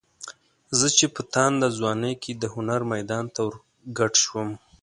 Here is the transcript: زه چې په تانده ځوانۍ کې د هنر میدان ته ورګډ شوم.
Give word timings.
زه 0.79 0.87
چې 0.97 1.05
په 1.15 1.21
تانده 1.33 1.67
ځوانۍ 1.77 2.13
کې 2.23 2.31
د 2.35 2.43
هنر 2.53 2.81
میدان 2.93 3.25
ته 3.33 3.39
ورګډ 3.47 4.13
شوم. 4.23 4.49